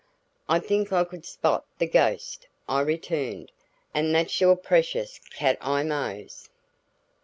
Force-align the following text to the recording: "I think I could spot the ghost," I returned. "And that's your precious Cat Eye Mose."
"I 0.49 0.57
think 0.57 0.91
I 0.91 1.03
could 1.03 1.25
spot 1.27 1.63
the 1.77 1.85
ghost," 1.85 2.47
I 2.67 2.81
returned. 2.81 3.51
"And 3.93 4.15
that's 4.15 4.41
your 4.41 4.55
precious 4.55 5.19
Cat 5.29 5.59
Eye 5.61 5.83
Mose." 5.83 6.49